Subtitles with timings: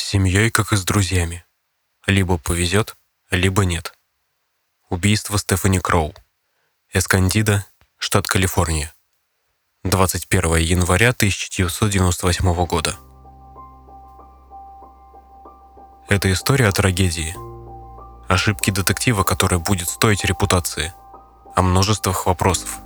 [0.00, 1.44] С семьей, как и с друзьями.
[2.06, 2.96] Либо повезет,
[3.30, 3.92] либо нет.
[4.88, 6.14] Убийство Стефани Кроу.
[6.94, 7.66] Эскандида,
[7.98, 8.94] штат Калифорния.
[9.84, 12.96] 21 января 1998 года.
[16.08, 17.36] Это история о трагедии.
[18.26, 20.94] Ошибки детектива, которая будет стоить репутации.
[21.54, 22.78] О множествах вопросов,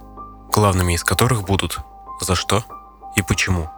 [0.50, 1.78] главными из которых будут
[2.20, 2.64] «За что?»
[3.14, 3.70] и «Почему?».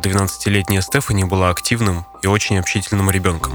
[0.00, 3.52] 12-летняя Стефани была активным и очень общительным ребенком.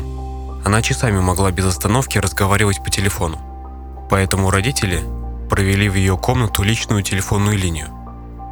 [0.64, 3.40] Она часами могла без остановки разговаривать по телефону.
[4.10, 5.04] Поэтому родители
[5.50, 7.88] провели в ее комнату личную телефонную линию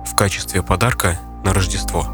[0.05, 2.07] в качестве подарка на Рождество.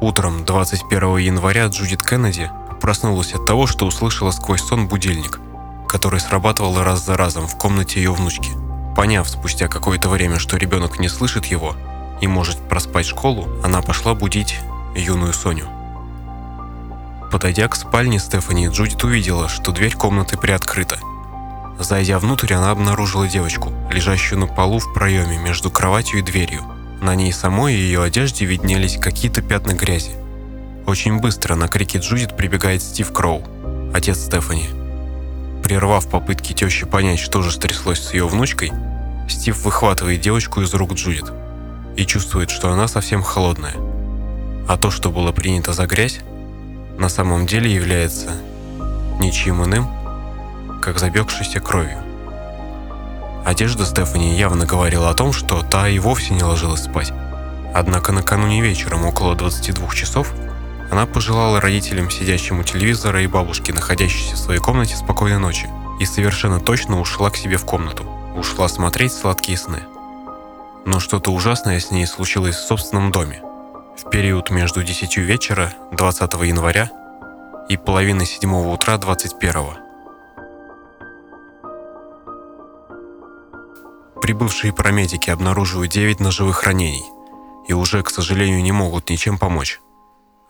[0.00, 5.40] Утром 21 января Джудит Кеннеди проснулась от того, что услышала сквозь сон будильник,
[5.88, 8.50] который срабатывал раз за разом в комнате ее внучки.
[8.94, 11.74] Поняв спустя какое-то время, что ребенок не слышит его,
[12.20, 14.58] и может проспать школу, она пошла будить
[14.94, 15.66] юную Соню.
[17.30, 20.98] Подойдя к спальне Стефани, Джудит увидела, что дверь комнаты приоткрыта.
[21.78, 26.62] Зайдя внутрь, она обнаружила девочку, лежащую на полу в проеме между кроватью и дверью.
[27.02, 30.12] На ней самой и ее одежде виднелись какие-то пятна грязи.
[30.86, 33.42] Очень быстро на крики Джудит прибегает Стив Кроу,
[33.92, 34.68] отец Стефани.
[35.62, 38.72] Прервав попытки тещи понять, что же стряслось с ее внучкой,
[39.28, 41.32] Стив выхватывает девочку из рук Джудит–
[41.96, 43.74] и чувствует, что она совсем холодная.
[44.68, 46.20] А то, что было принято за грязь,
[46.98, 48.32] на самом деле является
[49.18, 49.88] ничем иным,
[50.82, 51.98] как забегшейся кровью.
[53.44, 57.12] Одежда Стефани явно говорила о том, что та и вовсе не ложилась спать.
[57.74, 60.32] Однако накануне вечером, около 22 часов,
[60.90, 65.68] она пожелала родителям, сидящим у телевизора и бабушке, находящейся в своей комнате, спокойной ночи,
[66.00, 68.04] и совершенно точно ушла к себе в комнату.
[68.36, 69.82] Ушла смотреть сладкие сны
[70.86, 73.42] но что-то ужасное с ней случилось в собственном доме.
[73.98, 76.90] В период между 10 вечера 20 января
[77.68, 79.52] и половиной 7 утра 21.
[84.22, 87.04] Прибывшие парамедики обнаруживают 9 ножевых ранений
[87.68, 89.80] и уже, к сожалению, не могут ничем помочь.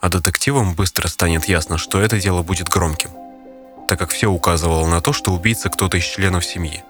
[0.02, 3.10] А детективам быстро станет ясно, что это дело будет громким,
[3.88, 6.84] так как все указывало на то, что убийца кто-то из членов семьи.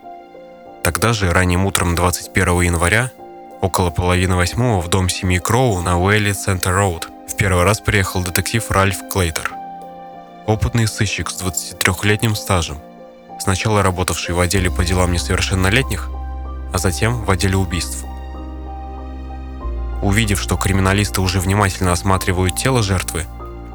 [0.83, 3.12] Тогда же, ранним утром 21 января,
[3.61, 8.22] Около половины восьмого в дом семьи Кроу на Уэлли Центр Роуд в первый раз приехал
[8.22, 9.50] детектив Ральф Клейтер.
[10.47, 12.78] Опытный сыщик с 23-летним стажем,
[13.41, 16.11] сначала работавший в отделе по делам несовершеннолетних,
[16.72, 18.05] а затем в отделе убийств.
[20.03, 23.25] Увидев, что криминалисты уже внимательно осматривают тело жертвы,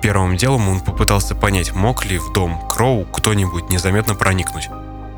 [0.01, 4.69] первым делом он попытался понять, мог ли в дом Кроу кто-нибудь незаметно проникнуть.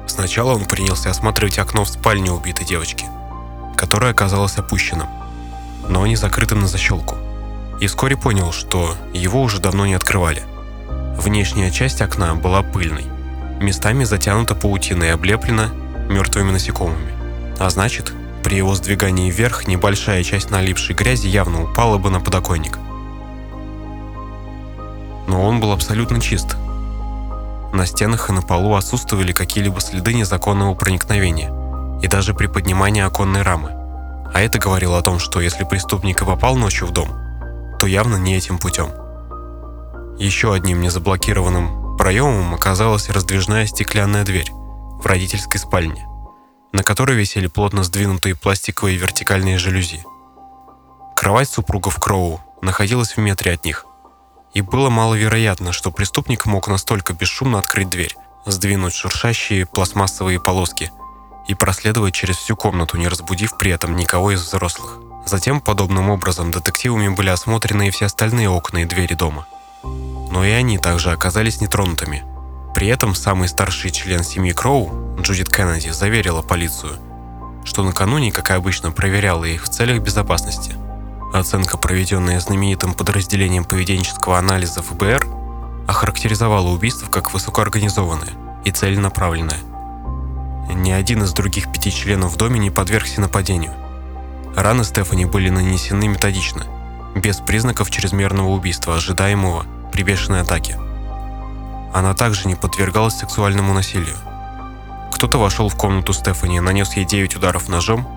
[0.07, 3.05] Сначала он принялся осматривать окно в спальне убитой девочки–
[3.75, 5.07] которое оказалось опущенным,
[5.87, 7.17] но не закрытым на защелку.
[7.79, 10.43] И вскоре понял, что его уже давно не открывали.
[11.17, 13.05] Внешняя часть окна была пыльной,
[13.59, 15.69] местами затянута паутиной и облеплена
[16.09, 17.13] мертвыми насекомыми.
[17.59, 18.13] А значит,
[18.43, 22.77] при его сдвигании вверх небольшая часть налипшей грязи явно упала бы на подоконник.
[25.27, 26.57] Но он был абсолютно чист.
[27.73, 31.51] На стенах и на полу отсутствовали какие-либо следы незаконного проникновения–
[32.01, 33.71] и даже при поднимании оконной рамы.
[34.33, 37.09] А это говорило о том, что если преступник и попал ночью в дом,
[37.79, 38.89] то явно не этим путем.
[40.17, 46.07] Еще одним незаблокированным проемом оказалась раздвижная стеклянная дверь в родительской спальне,
[46.71, 50.03] на которой висели плотно сдвинутые пластиковые вертикальные жалюзи.
[51.15, 53.85] Кровать супругов Кроу находилась в метре от них,
[54.53, 58.15] и было маловероятно, что преступник мог настолько бесшумно открыть дверь,
[58.45, 60.91] сдвинуть шуршащие пластмассовые полоски–
[61.47, 64.99] и проследовать через всю комнату, не разбудив при этом никого из взрослых.
[65.25, 69.47] Затем, подобным образом, детективами были осмотрены и все остальные окна и двери дома.
[69.83, 72.23] Но и они также оказались нетронутыми.
[72.75, 76.97] При этом самый старший член семьи Кроу, Джудит Кеннеди, заверила полицию,
[77.63, 80.75] что накануне, как и обычно, проверяла их в целях безопасности.
[81.33, 85.27] Оценка, проведенная знаменитым подразделением поведенческого анализа ФБР,
[85.87, 88.33] охарактеризовала убийство как высокоорганизованное
[88.65, 89.59] и целенаправленное–
[90.69, 93.73] ни один из других пяти членов в доме не подвергся нападению.
[94.55, 96.65] Раны Стефани были нанесены методично,
[97.15, 100.79] без признаков чрезмерного убийства, ожидаемого при бешеной атаке.
[101.93, 104.15] Она также не подвергалась сексуальному насилию.
[105.11, 108.07] Кто-то вошел в комнату Стефани, нанес ей 9 ударов ножом,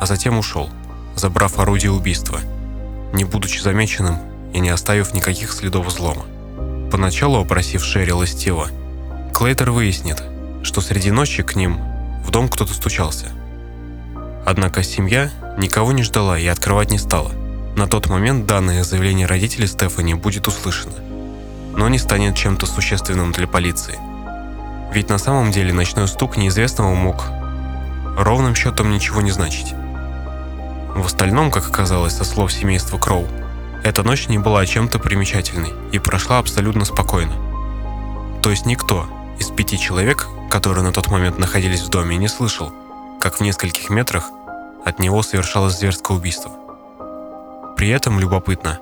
[0.00, 0.70] а затем ушел,
[1.14, 2.40] забрав орудие убийства,
[3.12, 4.18] не будучи замеченным
[4.52, 6.24] и не оставив никаких следов взлома.
[6.90, 8.68] Поначалу опросив Шерил и Стива,
[9.32, 10.22] Клейтер выяснит,
[10.62, 11.78] что среди ночи к ним
[12.24, 13.26] в дом кто-то стучался.
[14.46, 17.32] Однако семья никого не ждала и открывать не стала.
[17.76, 20.96] На тот момент данное заявление родителей Стефани будет услышано,
[21.76, 23.98] но не станет чем-то существенным для полиции.
[24.92, 27.24] Ведь на самом деле ночной стук неизвестного мог
[28.18, 29.74] ровным счетом ничего не значить.
[30.94, 33.26] В остальном, как оказалось со слов семейства Кроу,
[33.84, 37.32] эта ночь не была чем-то примечательной и прошла абсолютно спокойно.
[38.42, 39.06] То есть никто
[39.38, 42.72] из пяти человек, которые на тот момент находились в доме, не слышал,
[43.20, 44.30] как в нескольких метрах
[44.84, 46.52] от него совершалось зверское убийство.
[47.76, 48.80] При этом любопытно,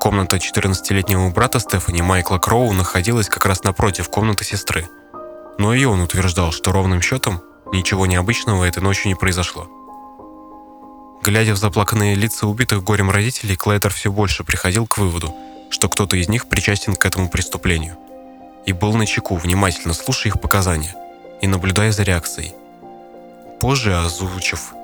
[0.00, 4.88] комната 14-летнего брата Стефани Майкла Кроу находилась как раз напротив комнаты сестры,
[5.58, 7.40] но и он утверждал, что ровным счетом
[7.72, 9.68] ничего необычного этой ночью не произошло.
[11.22, 15.34] Глядя в заплаканные лица убитых горем родителей, Клейтер все больше приходил к выводу,
[15.70, 17.96] что кто-то из них причастен к этому преступлению.
[18.66, 20.94] И был на чеку, внимательно слушая их показания
[21.40, 22.54] и наблюдая за реакцией.
[23.60, 24.74] Позже, озвучив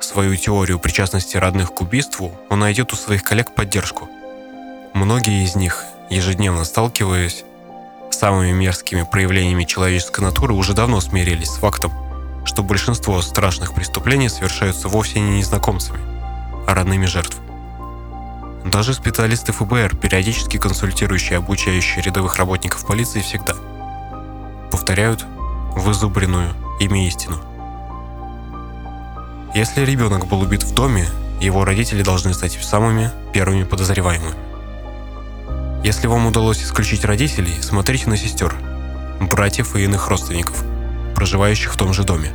[0.00, 4.08] свою теорию причастности родных к убийству, он найдет у своих коллег поддержку.
[4.94, 7.44] Многие из них, ежедневно сталкиваясь
[8.10, 11.92] с самыми мерзкими проявлениями человеческой натуры, уже давно смирились с фактом,
[12.44, 16.00] что большинство страшных преступлений совершаются вовсе не незнакомцами,
[16.66, 17.38] а родными жертв.
[18.64, 23.54] Даже специалисты ФБР, периодически консультирующие и обучающие рядовых работников полиции, всегда
[24.70, 25.24] повторяют
[25.76, 27.36] вызубренную ими истину.
[29.54, 31.06] Если ребенок был убит в доме,
[31.40, 34.34] его родители должны стать самыми первыми подозреваемыми.
[35.84, 38.54] Если вам удалось исключить родителей, смотрите на сестер,
[39.20, 40.62] братьев и иных родственников–
[41.22, 42.32] проживающих в том же доме.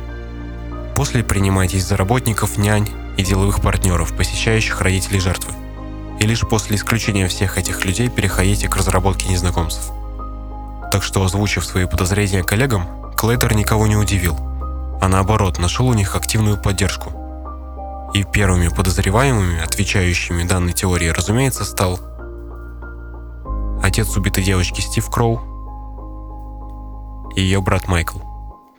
[0.96, 2.88] После принимайтесь за работников, нянь
[3.18, 5.52] и деловых партнеров, посещающих родителей жертвы.
[6.20, 9.90] И лишь после исключения всех этих людей переходите к разработке незнакомцев.
[10.90, 14.36] Так что, озвучив свои подозрения коллегам, Клейтер никого не удивил,
[15.00, 17.12] а наоборот нашел у них активную поддержку.
[18.14, 22.00] И первыми подозреваемыми, отвечающими данной теории, разумеется, стал
[23.82, 25.40] отец убитой девочки Стив Кроу
[27.36, 28.18] и ее брат Майкл.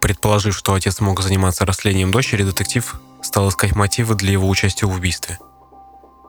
[0.01, 4.95] Предположив, что отец мог заниматься расследованием дочери, детектив стал искать мотивы для его участия в
[4.95, 5.38] убийстве.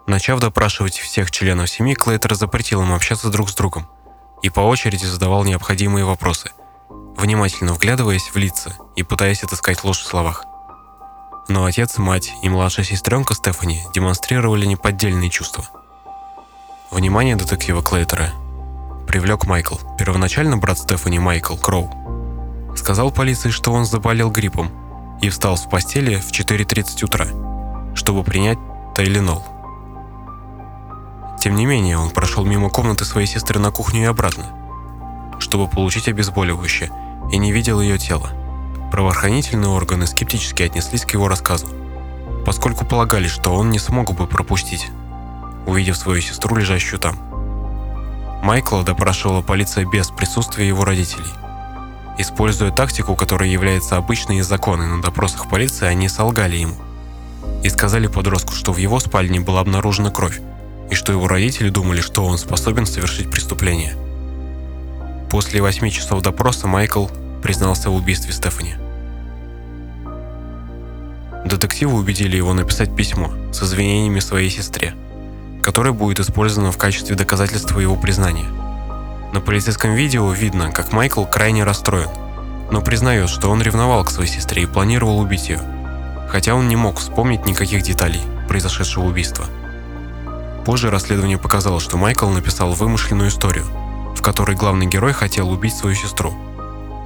[0.06, 3.88] Начав допрашивать всех членов семьи, Клейтер запретил им общаться друг с другом
[4.42, 6.50] и по очереди задавал необходимые вопросы,
[6.88, 10.44] внимательно вглядываясь в лица и пытаясь отыскать ложь в словах.
[11.48, 15.64] Но отец, мать и младшая сестренка Стефани демонстрировали неподдельные чувства.
[16.90, 18.32] Внимание детектива Клейтера
[19.06, 19.76] привлек Майкл.
[19.98, 21.90] Первоначально брат Стефани Майкл Кроу
[22.76, 24.70] Сказал полиции, что он заболел гриппом
[25.20, 27.26] и встал с постели в 4.30 утра,
[27.94, 28.58] чтобы принять
[28.94, 29.44] Тайленол.
[31.40, 34.44] Тем не менее, он прошел мимо комнаты своей сестры на кухню и обратно,
[35.38, 36.90] чтобы получить обезболивающее,
[37.32, 38.30] и не видел ее тела.
[38.92, 41.66] Правоохранительные органы скептически отнеслись к его рассказу,
[42.44, 44.88] поскольку полагали, что он не смог бы пропустить,
[45.66, 47.16] увидев свою сестру, лежащую там.
[48.42, 51.28] Майкла допрашивала полиция без присутствия его родителей.
[52.18, 56.74] Используя тактику, которая является обычной и законной на допросах полиции, они солгали ему.
[57.62, 60.40] И сказали подростку, что в его спальне была обнаружена кровь,
[60.90, 63.94] и что его родители думали, что он способен совершить преступление.
[65.30, 67.06] После восьми часов допроса Майкл
[67.42, 68.74] признался в убийстве Стефани.
[71.44, 74.94] Детективы убедили его написать письмо с извинениями своей сестре,
[75.62, 78.46] которое будет использовано в качестве доказательства его признания–
[79.32, 82.08] на полицейском видео видно, как Майкл крайне расстроен,
[82.72, 85.60] но признает, что он ревновал к своей сестре и планировал убить ее,
[86.28, 89.44] хотя он не мог вспомнить никаких деталей произошедшего убийства.
[90.64, 93.64] Позже расследование показало, что Майкл написал вымышленную историю,
[94.14, 96.32] в которой главный герой хотел убить свою сестру.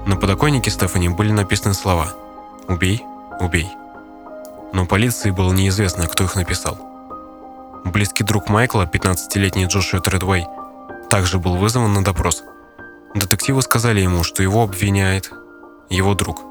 [0.07, 2.13] На подоконнике Стефани были написаны слова
[2.69, 3.05] «Убей,
[3.41, 3.69] убей».
[4.73, 6.77] Но полиции было неизвестно, кто их написал.
[7.85, 10.47] Близкий друг Майкла, 15-летний Джошуа Тредвей,
[11.09, 12.43] также был вызван на допрос.
[13.15, 15.31] Детективы сказали ему, что его обвиняет
[15.89, 16.43] его друг.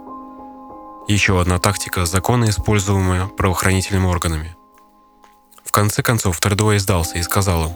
[1.08, 4.56] Еще одна тактика, законно используемая правоохранительными органами.
[5.64, 7.72] В конце концов, Тредуэй сдался и сказал им,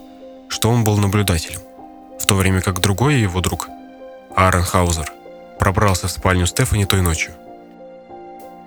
[0.50, 1.60] что он был наблюдателем,
[2.20, 3.67] в то время как другой его друг,
[4.36, 5.12] Аарон Хаузер,
[5.60, 7.34] пробрался в спальню Стефани той ночью.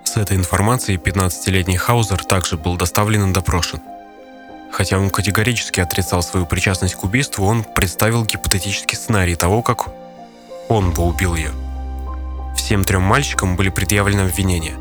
[0.03, 3.81] С этой информацией 15-летний Хаузер также был доставлен и допрошен–
[4.71, 9.87] Хотя он категорически отрицал свою причастность к убийству, он представил гипотетический сценарий того, как
[10.69, 11.51] он бы убил ее.
[12.55, 14.75] Всем трем мальчикам были предъявлены обвинения,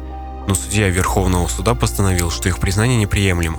[0.47, 3.59] но судья Верховного суда постановил, что их признание неприемлемо,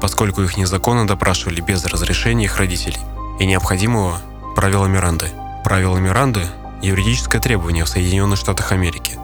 [0.00, 2.98] поскольку их незаконно допрашивали без разрешения их родителей
[3.38, 4.18] и необходимого
[4.56, 5.26] правила Миранды.
[5.64, 6.46] Правило Миранды–
[6.82, 9.18] юридическое требование в Соединенных Штатах Америки,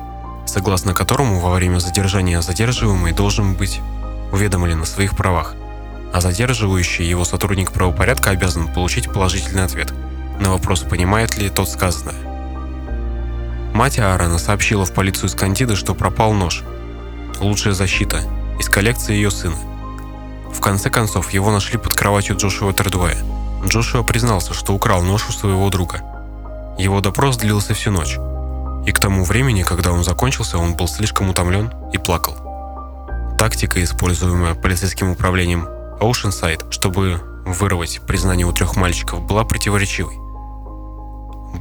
[0.46, 3.80] согласно которому во время задержания задерживаемый должен быть
[4.32, 5.54] уведомлен о своих правах–
[6.16, 9.92] а задерживающий его сотрудник правопорядка обязан получить положительный ответ
[10.40, 12.14] на вопрос, понимает ли тот сказанное.
[13.74, 16.62] Мать Аарона сообщила в полицию из Кандиды, что пропал нож.
[17.38, 18.22] Лучшая защита
[18.58, 19.56] из коллекции ее сына.
[20.56, 23.18] В конце концов, его нашли под кроватью Джошуа Тердуэя.
[23.66, 26.00] Джошуа признался, что украл нож у своего друга.
[26.78, 28.16] Его допрос длился всю ночь.
[28.86, 32.36] И к тому времени, когда он закончился, он был слишком утомлен и плакал.
[33.38, 35.68] Тактика, используемая полицейским управлением
[36.00, 40.16] Oceanside, чтобы вырвать признание у трех мальчиков, была противоречивой.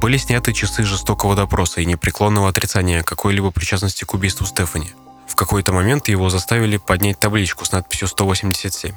[0.00, 4.94] Были сняты часы жестокого допроса и непреклонного отрицания какой-либо причастности к убийству Стефани.
[5.26, 8.94] В какой-то момент его заставили поднять табличку с надписью 187.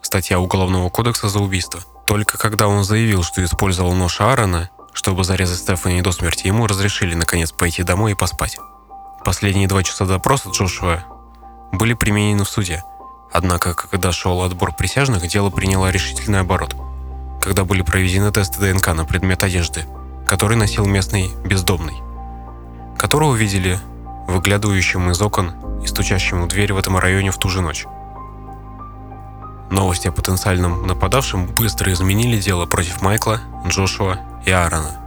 [0.00, 1.80] Статья Уголовного кодекса за убийство.
[2.06, 7.14] Только когда он заявил, что использовал нож Аарона, чтобы зарезать Стефани до смерти, ему разрешили
[7.14, 8.58] наконец пойти домой и поспать.
[9.24, 11.04] Последние два часа допроса Джошуа
[11.72, 12.82] были применены в суде.
[13.32, 16.76] Однако, когда шел отбор присяжных, дело приняло решительный оборот.
[17.40, 19.86] Когда были проведены тесты ДНК на предмет одежды,
[20.26, 21.96] который носил местный бездомный,
[22.98, 23.78] которого видели
[24.28, 25.52] выглядывающим из окон
[25.82, 27.86] и стучащим в дверь в этом районе в ту же ночь.
[29.70, 34.98] Новости о потенциальном нападавшем быстро изменили дело против Майкла, Джошуа и Аарона.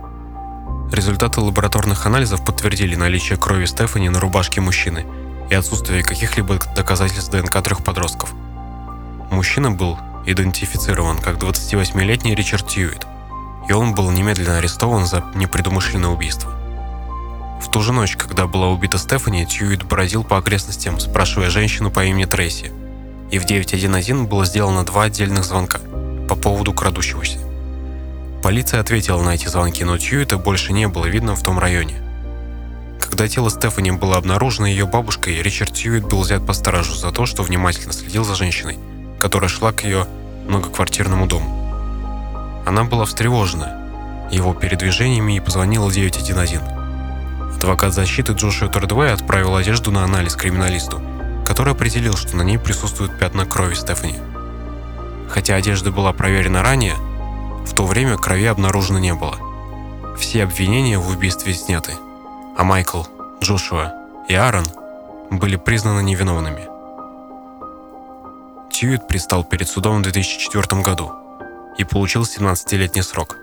[0.91, 5.05] Результаты лабораторных анализов подтвердили наличие крови Стефани на рубашке мужчины
[5.49, 8.33] и отсутствие каких-либо доказательств ДНК трех подростков.
[9.29, 13.05] Мужчина был идентифицирован как 28-летний Ричард Тьюит,
[13.67, 16.51] и он был немедленно арестован за непредумышленное убийство.
[17.65, 22.05] В ту же ночь, когда была убита Стефани, Тьюит бродил по окрестностям, спрашивая женщину по
[22.05, 22.71] имени Трейси–
[23.31, 25.79] и в 911 было сделано два отдельных звонка
[26.29, 27.39] по поводу крадущегося.
[28.43, 32.01] Полиция ответила на эти звонки, но Тьюита больше не было видно в том районе.
[32.99, 37.25] Когда тело Стефани было обнаружено ее бабушкой, Ричард Тьюит был взят по стражу за то,
[37.25, 38.77] что внимательно следил за женщиной,
[39.19, 40.07] которая шла к ее
[40.47, 42.63] многоквартирному дому.
[42.65, 43.81] Она была встревожена
[44.31, 46.61] его передвижениями и позвонила 911.
[47.55, 51.01] Адвокат защиты Джошуа Тордвей отправил одежду на анализ криминалисту–
[51.45, 54.19] который определил, что на ней присутствуют пятна крови Стефани.
[55.29, 56.95] Хотя одежда была проверена ранее,
[57.65, 59.37] в то время крови обнаружено не было.
[60.17, 61.93] Все обвинения в убийстве сняты,
[62.57, 63.03] а Майкл,
[63.41, 63.93] Джошуа
[64.27, 64.65] и Аарон
[65.29, 66.67] были признаны невиновными.
[68.71, 71.13] Тьюит предстал перед судом в 2004 году
[71.77, 73.37] и получил 17-летний срок.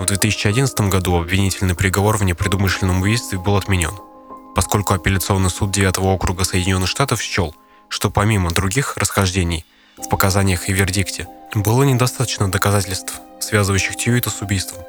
[0.00, 3.92] В 2011 году обвинительный приговор в непредумышленном убийстве был отменен–
[4.54, 7.54] поскольку апелляционный суд 9 округа Соединенных Штатов счел,
[7.88, 9.64] что помимо других расхождений
[9.96, 14.82] в показаниях и вердикте, было недостаточно доказательств, связывающих Тьюита с убийством.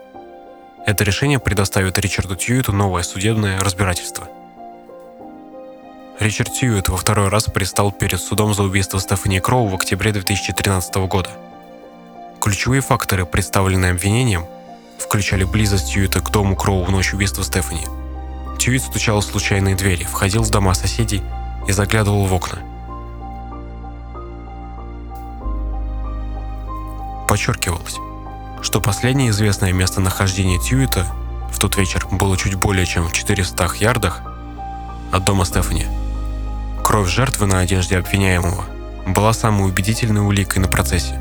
[0.85, 4.27] Это решение предоставит Ричарду Тьюиту новое судебное разбирательство.
[6.19, 10.95] Ричард Тьюит во второй раз предстал перед судом за убийство Стефани Кроу в октябре 2013
[11.07, 11.31] года.
[12.39, 14.45] Ключевые факторы, представленные обвинением,
[15.01, 17.87] включали близость Тьюита к дому Кроу в ночь убийства Стефани–
[18.61, 21.23] Тьюит стучал в случайные двери, входил в дома соседей
[21.67, 22.59] и заглядывал в окна.
[27.27, 27.95] Подчеркивалось,
[28.61, 31.07] что последнее известное местонахождение Тьюита
[31.51, 34.21] в тот вечер было чуть более чем в 400 ярдах
[35.11, 35.87] от дома Стефани.
[36.83, 38.65] Кровь жертвы на одежде обвиняемого
[39.07, 41.19] была самой убедительной уликой на процессе.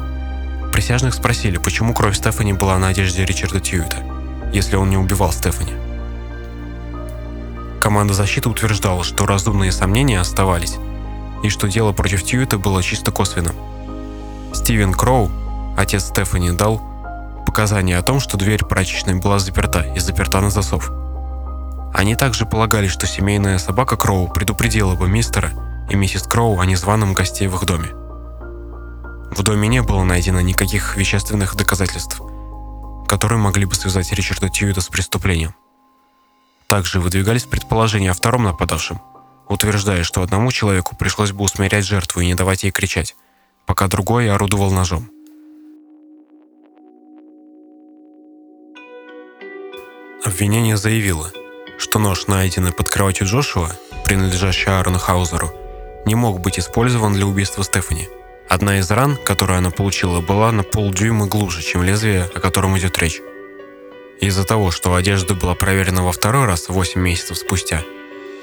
[0.73, 3.99] Присяжных спросили, почему кровь Стефани была на одежде Ричарда Тьюита,
[4.53, 5.73] если он не убивал Стефани.
[7.81, 10.77] Команда защиты утверждала, что разумные сомнения оставались,
[11.43, 13.57] и что дело против Тьюита было чисто косвенным.
[14.53, 15.31] Стивен Кроу,
[15.77, 16.81] отец Стефани, дал
[17.47, 20.93] показания о том, что дверь прачечной была заперта и заперта на засов.
[21.93, 25.51] Они также полагали, что семейная собака Кроу предупредила бы мистера
[25.89, 27.89] и миссис Кроу о незваном госте в их доме.
[29.31, 32.21] В доме не было найдено никаких вещественных доказательств,
[33.07, 35.55] которые могли бы связать Ричарда Тьюита с преступлением.
[36.67, 39.01] Также выдвигались предположения о втором нападавшем,
[39.49, 43.15] утверждая, что одному человеку пришлось бы усмирять жертву и не давать ей кричать,
[43.67, 45.09] пока другой орудовал ножом.
[50.25, 51.33] Обвинение заявило,
[51.79, 53.71] что нож, найденный под кроватью Джошуа,
[54.05, 55.51] принадлежащий Аарону Хаузеру,
[56.05, 58.09] не мог быть использован для убийства Стефани.
[58.51, 62.99] Одна из ран, которую она получила, была на полдюйма глубже, чем лезвие, о котором идет
[62.99, 63.23] речь.
[64.21, 67.85] Из-за того, что одежда была проверена во второй раз 8 месяцев спустя,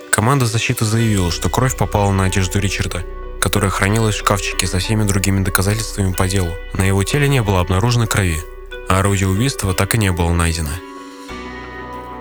[0.10, 3.04] команда защиты заявила, что кровь попала на одежду Ричарда,
[3.42, 6.54] которая хранилась в шкафчике со всеми другими доказательствами по делу.
[6.72, 8.40] На его теле не было обнаружено крови,
[8.88, 10.72] а орудие убийства так и не было найдено.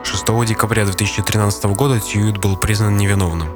[0.03, 3.49] 6 декабря 2013 года Тьюит был признан невиновным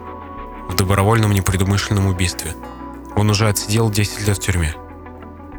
[0.69, 2.55] в добровольном непредумышленном убийстве.
[3.21, 4.75] Он уже отсидел 10 лет в тюрьме.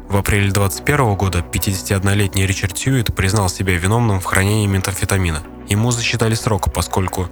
[0.08, 5.44] В апреле 21 года 51-летний Ричард Тьюит признал себя виновным в хранении метамфетамина.
[5.68, 7.28] Ему засчитали срок, поскольку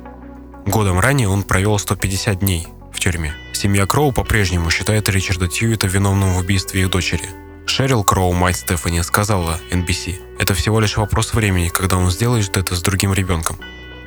[0.67, 3.35] годом ранее он провел 150 дней в тюрьме.
[3.53, 7.29] Семья Кроу по-прежнему считает Ричарда Тьюита виновным в убийстве их дочери.
[7.67, 12.77] Шерил Кроу, мать Стефани, сказала NBC, «Это всего лишь вопрос времени, когда он сделает это
[12.77, 13.59] с другим ребенком».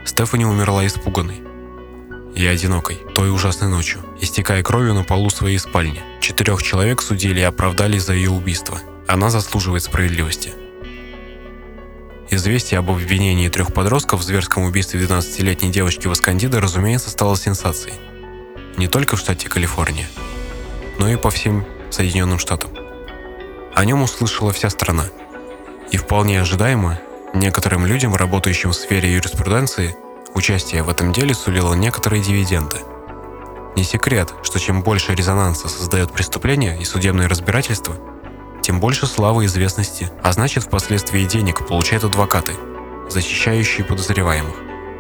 [0.06, 1.44] Стефани умерла испуганной
[2.36, 6.02] и одинокой той ужасной ночью, истекая кровью на полу своей спальни.
[6.22, 8.80] Четырех человек судили и оправдали за ее убийство.
[9.08, 10.54] Она заслуживает справедливости.
[12.30, 17.96] Известие об обвинении трех подростков в зверском убийстве 12-летней девочки в Искандида, разумеется, стало сенсацией.
[18.78, 20.08] Не только в штате Калифорния,
[20.98, 22.72] но и по всем Соединенным Штатам.
[23.76, 25.06] О нем услышала вся страна.
[25.92, 27.00] И вполне ожидаемо,
[27.36, 29.96] некоторым людям, работающим в сфере юриспруденции,
[30.36, 32.78] участие в этом деле сулило некоторые дивиденды.
[33.76, 37.96] Не секрет, что чем больше резонанса создает преступление и судебное разбирательство–
[38.64, 42.54] тем больше славы и известности, а значит впоследствии денег получают адвокаты,
[43.10, 44.56] защищающие подозреваемых.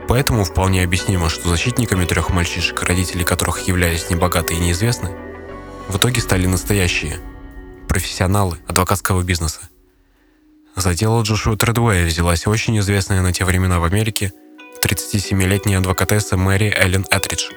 [0.10, 5.16] Поэтому вполне объяснимо, что защитниками трех мальчишек, родители которых являлись небогаты и неизвестны,
[5.88, 7.20] в итоге стали настоящие
[7.88, 9.62] профессионалы адвокатского бизнеса.
[10.76, 14.34] За дело Джошуа Тредуэя взялась очень известная на те времена в Америке
[14.84, 17.52] 37-летняя адвокатесса Мэри Эллен Этридж,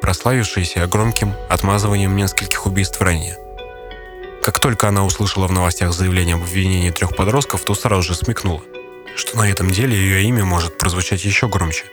[0.00, 3.36] прославившаяся громким отмазыванием нескольких убийств ранее–
[4.48, 8.62] как только она услышала в новостях заявление об обвинении трех подростков, то сразу же смекнула,
[9.14, 11.84] что на этом деле ее имя может прозвучать еще громче.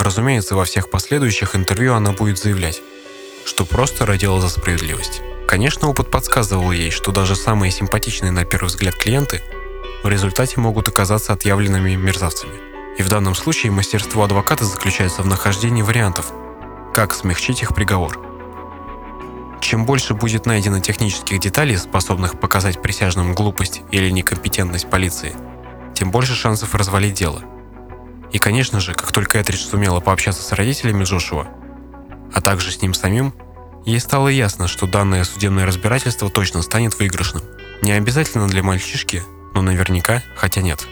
[0.00, 2.80] Разумеется, во всех последующих интервью она будет заявлять,
[3.44, 5.22] что просто родила за справедливость.
[5.46, 9.40] Конечно, опыт подсказывал ей, что даже самые симпатичные на первый взгляд клиенты
[10.02, 12.69] в результате могут оказаться отъявленными мерзавцами.
[12.98, 16.32] И в данном случае мастерство адвоката заключается в нахождении вариантов,
[16.92, 18.18] как смягчить их приговор–
[19.60, 25.34] чем больше будет найдено технических деталей, способных показать присяжным глупость или некомпетентность полиции,
[25.94, 27.42] тем больше шансов развалить дело.
[28.32, 31.46] И, конечно же, как только Этридж сумела пообщаться с родителями Джошуа,
[32.34, 33.34] а также с ним самим,
[33.84, 37.42] ей стало ясно, что данное судебное разбирательство точно станет выигрышным.
[37.82, 39.22] Не обязательно для мальчишки,
[39.54, 40.86] но наверняка, хотя нет,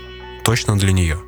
[0.44, 1.18] точно для нее.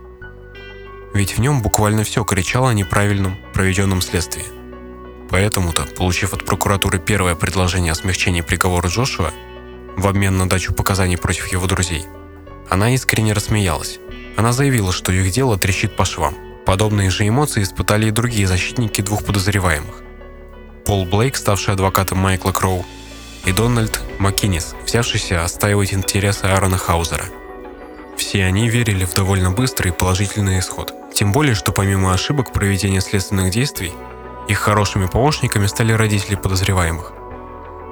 [1.14, 4.44] Ведь в нем буквально все кричало о неправильном проведенном следствии–
[5.30, 9.32] Поэтому-то, получив от прокуратуры первое предложение о смягчении приговора Джошуа
[9.96, 12.04] в обмен на дачу показаний против его друзей,
[12.68, 14.00] она искренне рассмеялась.
[14.36, 16.34] Она заявила, что их дело трещит по швам.
[16.66, 20.02] Подобные же эмоции испытали и другие защитники двух подозреваемых.
[20.84, 22.84] Пол Блейк, ставший адвокатом Майкла Кроу,
[23.44, 27.24] и Дональд Маккинис, взявшийся отстаивать интересы Аарона Хаузера.
[28.16, 30.92] Все они верили в довольно быстрый и положительный исход.
[31.14, 33.92] Тем более, что помимо ошибок проведения следственных действий,
[34.48, 37.12] их хорошими помощниками стали родители подозреваемых.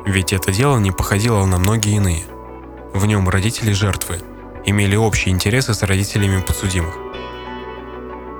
[0.07, 2.25] Ведь это дело не походило на многие иные.
[2.95, 4.21] В нем родители жертвы
[4.65, 6.97] имели общие интересы с родителями подсудимых.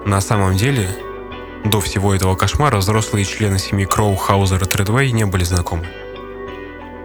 [0.07, 0.89] На самом деле,
[1.65, 5.87] до всего этого кошмара взрослые члены семьи Кроу, Хаузер и Тредвей не были знакомы.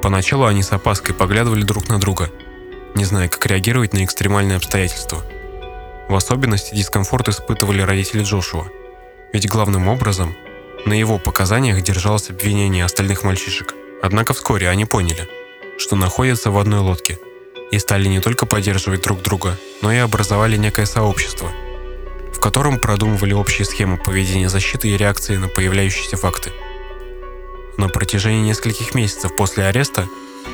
[0.02, 2.30] Поначалу они с опаской поглядывали друг на друга,
[2.96, 5.22] не зная, как реагировать на экстремальные обстоятельства.
[6.10, 8.68] В особенности дискомфорт испытывали родители Джошуа,
[9.32, 10.36] ведь главным образом–
[10.86, 13.74] на его показаниях держалось обвинение остальных мальчишек.
[14.02, 15.30] Однако вскоре они поняли,
[15.78, 17.20] что находятся в одной лодке
[17.72, 21.50] и стали не только поддерживать друг друга, но и образовали некое сообщество,
[22.34, 26.52] в котором продумывали общие схемы поведения защиты и реакции на появляющиеся факты.
[27.78, 30.08] На протяжении нескольких месяцев после ареста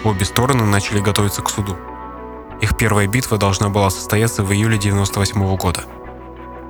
[0.03, 1.75] обе стороны начали готовиться к суду.
[2.61, 5.83] Их первая битва должна была состояться в июле 1998 года–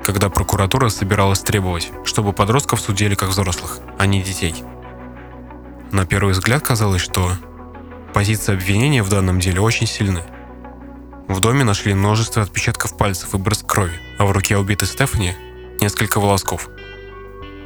[0.04, 4.56] когда прокуратура собиралась требовать, чтобы подростков судили как взрослых, а не детей.
[5.92, 7.32] На первый взгляд казалось, что
[8.14, 10.24] позиция обвинения в данном деле очень сильны.
[11.28, 15.36] В доме нашли множество отпечатков пальцев и брызг крови, а в руке убитой Стефани–
[15.80, 16.70] несколько волосков.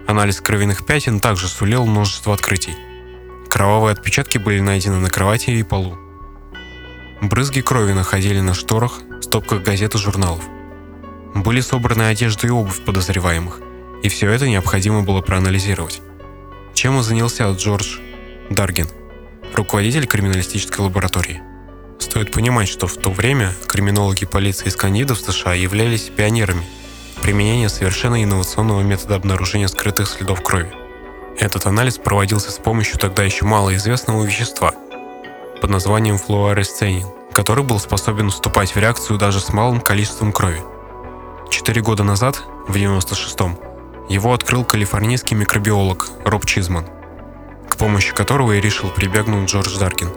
[0.05, 2.75] Анализ кровяных пятен также сулил множество открытий.
[3.49, 5.97] Кровавые отпечатки были найдены на кровати и полу.
[7.23, 10.43] Брызги крови находили на шторах, стопках газет и журналов.
[11.33, 13.62] Были собраны одежда и обувь подозреваемых,
[14.03, 16.01] и все это необходимо было проанализировать.
[16.73, 17.99] Чем и занялся Джордж
[18.49, 18.89] Даргин,
[19.53, 21.41] руководитель криминалистической лаборатории.
[21.97, 26.65] Стоит понимать, что в то время криминологи полиции из Кандида в США являлись пионерами
[27.21, 30.73] применения совершенно инновационного метода обнаружения скрытых следов крови.
[31.39, 34.73] Этот анализ проводился с помощью тогда еще малоизвестного вещества
[35.63, 40.62] под названием флуоресценин, который был способен вступать в реакцию даже с малым количеством крови–
[41.54, 43.60] Четыре года назад, в 96-м,
[44.10, 46.88] его открыл калифорнийский микробиолог Роб Чизман,
[47.69, 50.10] к помощи которого и решил прибегнуть Джордж Даркин.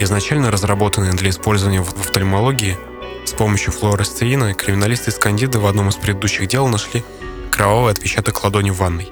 [0.00, 2.76] Изначально разработанные для использования в офтальмологии,
[3.24, 7.02] с помощью флуоресцеина криминалисты из Кандиды в одном из предыдущих дел нашли
[7.50, 9.10] кровавый отпечаток ладони в ванной.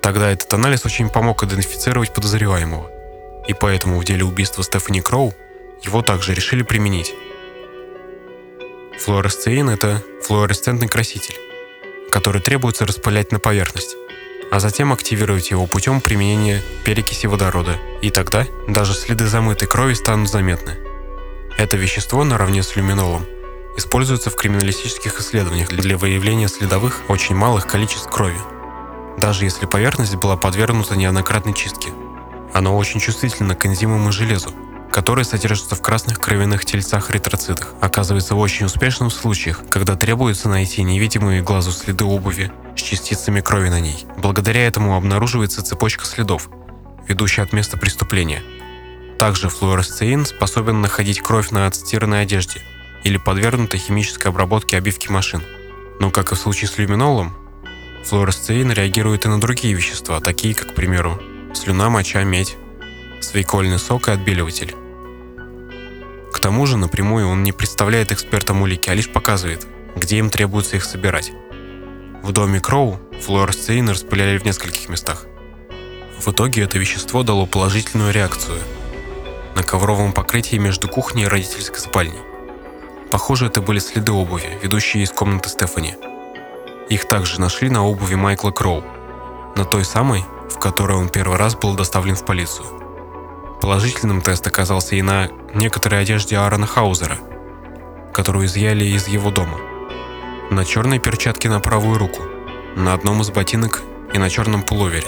[0.00, 2.90] Тогда этот анализ очень помог идентифицировать подозреваемого,
[3.46, 5.34] и поэтому в деле убийства Стефани Кроу
[5.82, 7.14] его также решили применить.
[9.00, 11.36] Флуоресцеин– это флуоресцентный краситель,
[12.10, 13.96] который требуется распылять на поверхность,
[14.50, 20.30] а затем активировать его путем применения перекиси водорода, и тогда даже следы замытой крови станут
[20.30, 20.76] заметны.
[21.58, 23.26] Это вещество наравне с люминолом
[23.76, 28.38] используется в криминалистических исследованиях для выявления следовых очень малых количеств крови,
[29.18, 31.90] даже если поверхность была подвергнута неоднократной чистке.
[32.54, 34.54] Оно очень чувствительно к энзимам и железу,
[34.92, 40.84] которые содержатся в красных кровяных тельцах эритроцитах, оказывается в очень успешных случаях, когда требуется найти
[40.84, 44.06] невидимые глазу следы обуви с частицами крови на ней.
[44.18, 46.48] Благодаря этому обнаруживается цепочка следов,
[47.08, 48.40] ведущая от места преступления.
[49.18, 52.62] Также флуоресцеин способен находить кровь на отстиранной одежде
[53.02, 55.42] или подвергнутой химической обработке обивки машин.
[55.98, 57.36] Но, как и в случае с люминолом,
[58.04, 61.20] флуоресцеин реагирует и на другие вещества, такие как, к примеру,
[61.56, 62.56] слюна, моча, медь,
[63.20, 64.74] свекольный сок и отбеливатель.
[66.32, 70.76] К тому же напрямую он не представляет экспертам улики, а лишь показывает, где им требуется
[70.76, 71.32] их собирать.
[72.22, 75.26] В доме Кроу флуоресцеин распыляли в нескольких местах.
[76.18, 78.58] В итоге это вещество дало положительную реакцию
[79.54, 82.20] на ковровом покрытии между кухней и родительской спальней.
[83.10, 85.96] Похоже, это были следы обуви, ведущие из комнаты Стефани.
[86.88, 88.82] Их также нашли на обуви Майкла Кроу,
[89.56, 92.66] на той самой, в которой он первый раз был доставлен в полицию.
[93.60, 97.18] Положительным тест оказался и на некоторой одежде Аарона Хаузера,
[98.12, 99.58] которую изъяли из его дома.
[100.50, 102.22] На черной перчатке на правую руку,
[102.76, 105.06] на одном из ботинок и на черном пуловере.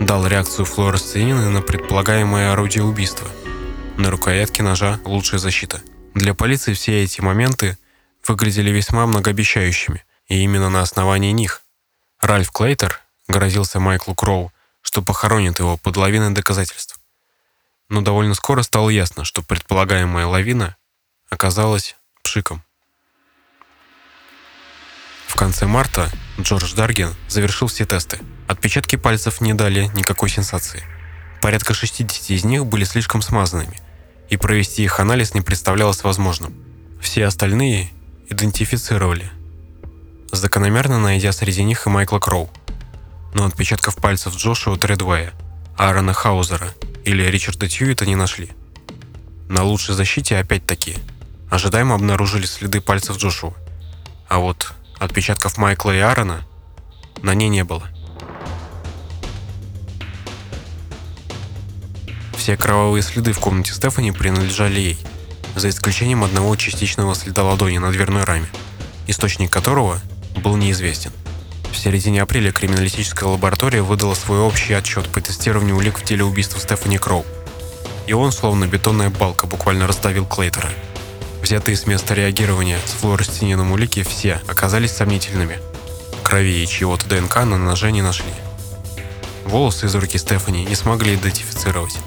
[0.00, 3.28] Дал реакцию флуоресцеина на предполагаемое орудие убийства.
[3.96, 5.82] На рукоятке ножа лучшая защита.
[6.14, 7.78] Для полиции все эти моменты
[8.26, 11.60] выглядели весьма многообещающими, и именно на основании них
[12.20, 16.98] Ральф Клейтер грозился Майклу Кроу, что похоронит его под лавиной доказательств
[17.88, 20.76] но довольно скоро стало ясно, что предполагаемая лавина
[21.28, 22.62] оказалась пшиком.
[25.26, 26.10] В конце марта
[26.40, 28.20] Джордж Дарген завершил все тесты.
[28.46, 30.84] Отпечатки пальцев не дали никакой сенсации.
[31.40, 33.80] Порядка 60 из них были слишком смазанными,
[34.28, 36.54] и провести их анализ не представлялось возможным.
[37.00, 37.90] Все остальные
[38.28, 39.30] идентифицировали,
[40.32, 42.50] закономерно найдя среди них и Майкла Кроу.
[43.34, 45.34] Но отпечатков пальцев Джошуа Тредвея,
[45.76, 46.72] Аарона Хаузера
[47.04, 48.52] или Ричарда Тьюита не нашли.
[49.48, 50.96] На лучшей защите опять-таки
[51.50, 53.52] ожидаемо обнаружили следы пальцев Джошуа.
[54.28, 56.46] А вот отпечатков Майкла и Аарона
[57.22, 57.88] на ней не было.
[62.36, 64.98] Все кровавые следы в комнате Стефани принадлежали ей,
[65.56, 68.48] за исключением одного частичного следа ладони на дверной раме,
[69.06, 70.00] источник которого
[70.36, 71.10] был неизвестен.
[71.74, 76.60] В середине апреля криминалистическая лаборатория выдала свой общий отчет по тестированию улик в деле убийства
[76.60, 77.26] Стефани Кроу.
[78.06, 80.68] И он, словно бетонная балка, буквально раздавил Клейтера.
[81.42, 85.58] Взятые с места реагирования с флуоресценином улики все оказались сомнительными.
[86.22, 88.32] Крови и чьего-то ДНК на ноже не нашли.
[89.44, 91.98] Волосы из руки Стефани не смогли идентифицировать.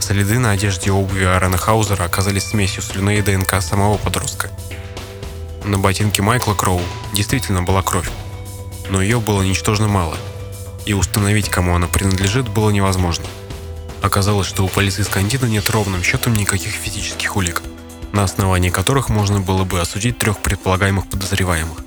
[0.00, 4.50] Следы на одежде и обуви Аарона Хаузера оказались смесью слюны и ДНК самого подростка.
[5.62, 6.80] На ботинке Майкла Кроу
[7.12, 8.10] действительно была кровь
[8.90, 10.16] но ее было ничтожно мало,
[10.84, 13.24] и установить, кому она принадлежит, было невозможно.
[14.02, 17.62] Оказалось, что у полиции Скандина нет ровным счетом никаких физических улик,
[18.12, 21.78] на основании которых можно было бы осудить трех предполагаемых подозреваемых.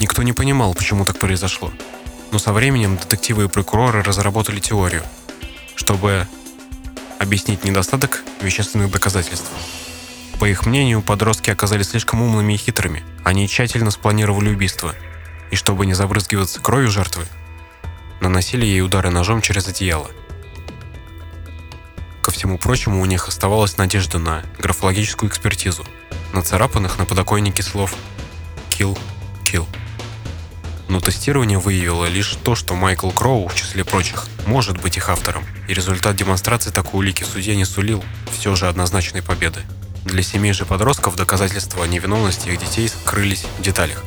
[0.00, 1.70] Никто не понимал, почему так произошло,
[2.32, 5.02] но со временем детективы и прокуроры разработали теорию,
[5.76, 6.26] чтобы
[7.20, 9.48] объяснить недостаток вещественных доказательств.
[10.40, 13.04] По их мнению, подростки оказались слишком умными и хитрыми.
[13.22, 14.96] Они тщательно спланировали убийство–
[15.54, 17.26] и чтобы не забрызгиваться кровью жертвы,
[18.20, 20.10] наносили ей удары ножом через одеяло.
[22.22, 25.86] Ко всему прочему, у них оставалась надежда на графологическую экспертизу,
[26.32, 27.94] на царапанных на подоконнике слов
[28.68, 28.98] «kill,
[29.44, 29.64] kill».
[30.88, 35.44] Но тестирование выявило лишь то, что Майкл Кроу, в числе прочих, может быть их автором,
[35.68, 38.02] и результат демонстрации такой улики судья не сулил
[38.36, 39.60] все же однозначной победы.
[40.04, 44.02] Для семей же подростков доказательства невиновности их детей скрылись в деталях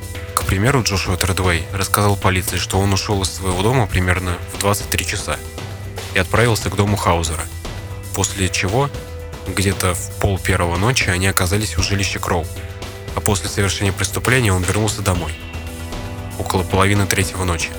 [0.48, 5.38] примеру, Джошуа Тредвей рассказал полиции, что он ушел из своего дома примерно в 23 часа
[6.16, 7.44] и отправился к дому Хаузера,
[8.16, 8.90] после чего
[9.46, 12.46] где-то в пол первого ночи они оказались у жилища Кроу,
[13.16, 15.34] а после совершения преступления он вернулся домой,
[16.40, 17.70] около половины третьего ночи.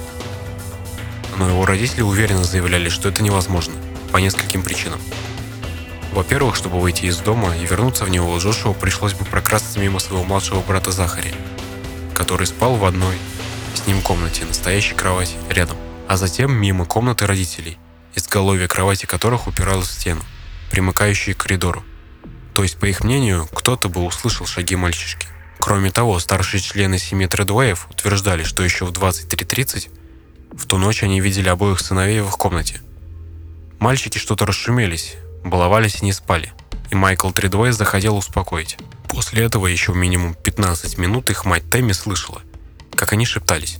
[1.38, 3.74] Но его родители уверенно заявляли, что это невозможно,
[4.12, 5.00] по нескольким причинам.
[6.12, 10.24] Во-первых, чтобы выйти из дома и вернуться в него, Джошуа пришлось бы прокрасться мимо своего
[10.24, 11.34] младшего брата Захари,
[12.18, 13.16] который спал в одной
[13.74, 15.76] с ним комнате, настоящей кровати, рядом,
[16.08, 17.78] а затем мимо комнаты родителей,
[18.16, 20.22] изголовье кровати которых упиралось в стену,
[20.72, 21.84] примыкающей к коридору.
[22.56, 25.28] То есть, по их мнению, кто-то бы услышал шаги мальчишки.
[25.60, 29.88] Кроме того, старшие члены семьи Тредвеев утверждали, что еще в 23.30
[30.50, 32.80] в ту ночь они видели обоих сыновей в их комнате.
[33.78, 36.52] Мальчики что-то расшумелись, баловались и не спали,
[36.90, 38.76] и Майкл Тридвей захотел успокоить.
[39.08, 42.42] После этого еще минимум 15 минут их мать Тэмми слышала,
[42.94, 43.78] как они шептались.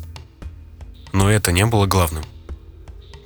[1.13, 2.25] Но это не было главным.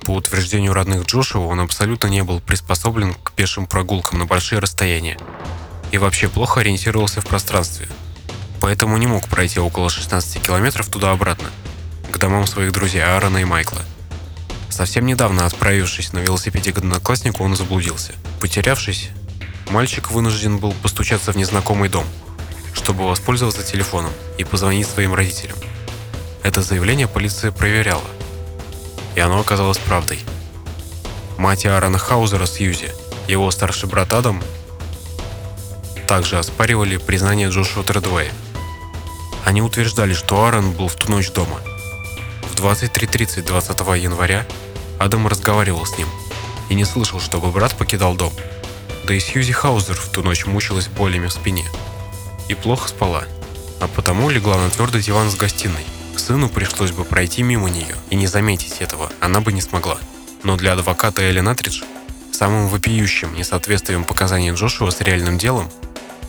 [0.01, 5.17] По утверждению родных Джошуа, он абсолютно не был приспособлен к пешим прогулкам на большие расстояния
[5.91, 7.87] и вообще плохо ориентировался в пространстве.
[8.59, 11.49] Поэтому не мог пройти около 16 километров туда-обратно,
[12.11, 13.81] к домам своих друзей Аарона и Майкла.
[14.69, 18.13] Совсем недавно, отправившись на велосипеде к однокласснику, он заблудился.
[18.41, 19.09] Потерявшись,
[19.69, 22.05] мальчик вынужден был постучаться в незнакомый дом,
[22.73, 25.57] чтобы воспользоваться телефоном и позвонить своим родителям.
[26.43, 28.03] Это заявление полиция проверяла,
[29.15, 30.19] и оно оказалось правдой.
[31.37, 32.91] Мать Аарона Хаузера Сьюзи,
[33.27, 34.43] его старший брат Адам,
[36.07, 38.31] также оспаривали признание Джошуа Тредвея.
[39.45, 41.59] Они утверждали, что Аарон был в ту ночь дома.
[42.51, 44.45] В 23.30 20 января
[44.99, 46.07] Адам разговаривал с ним
[46.69, 48.33] и не слышал, чтобы брат покидал дом.
[49.05, 51.65] Да и Сьюзи Хаузер в ту ночь мучилась болями в спине
[52.47, 53.25] и плохо спала,
[53.79, 55.85] а потому легла на твердый диван с гостиной.
[56.15, 59.97] Сыну пришлось бы пройти мимо нее и не заметить этого, она бы не смогла.
[60.43, 61.83] Но для адвоката Элли Натридж
[62.31, 65.69] самым вопиющим несоответствием показаний Джошуа с реальным делом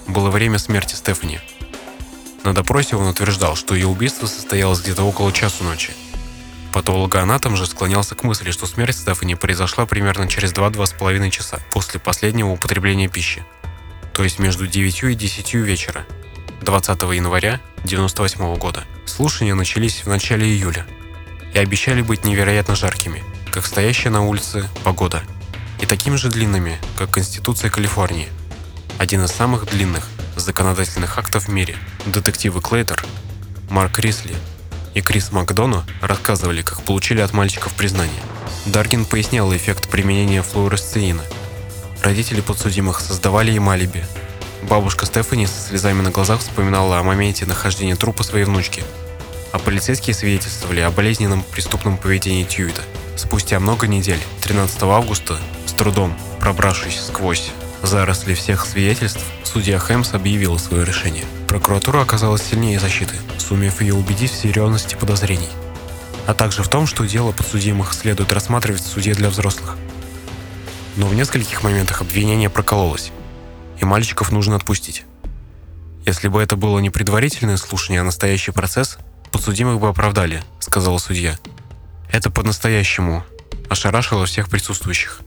[0.07, 1.41] было время смерти Стефани.
[2.43, 5.93] На допросе он утверждал, что ее убийство состоялось где-то около часу ночи,
[6.75, 12.49] Патологоанатом же склонялся к мысли, что смерть Стефани произошла примерно через 2-2,5 часа после последнего
[12.49, 13.45] употребления пищи,
[14.13, 16.05] то есть между 9 и 10 вечера,
[16.63, 18.83] 20 января 1998 года.
[19.07, 20.85] Слушания начались в начале июля
[21.55, 25.23] и обещали быть невероятно жаркими, как стоящая на улице погода,
[25.81, 28.31] и такими же длинными, как Конституция Калифорнии.
[28.99, 31.77] Один из самых длинных законодательных актов в мире.
[32.05, 33.05] Детективы Клейтер,
[33.71, 34.35] Марк Рисли
[34.95, 38.23] и Крис Макдону рассказывали, как получили от мальчиков признание.
[38.67, 41.23] Даркин пояснял эффект применения флуоресцеина.
[42.03, 44.05] Родители подсудимых создавали им алиби.
[44.63, 48.83] Бабушка Стефани со слезами на глазах вспоминала о моменте нахождения трупа своей внучки.
[49.53, 52.83] А полицейские свидетельствовали о болезненном преступном поведении Тьюита.
[53.17, 57.51] Спустя много недель, 13 августа, с трудом пробравшись сквозь
[57.83, 61.25] заросли всех свидетельств, судья Хэмс объявила свое решение.
[61.47, 63.15] Прокуратура оказалась сильнее защиты,
[63.47, 65.49] сумев ее убедить в серьезности подозрений,
[66.27, 69.77] а также в том, что дело подсудимых следует рассматривать в суде для взрослых.
[70.97, 73.13] Но в нескольких моментах обвинение прокололось,
[73.79, 75.05] и мальчиков нужно отпустить.
[76.07, 78.99] Если бы это было не предварительное слушание, а настоящий процесс,
[79.33, 81.39] подсудимых бы оправдали, сказала судья.
[82.11, 83.25] Это по-настоящему
[83.69, 85.21] ошарашило всех присутствующих.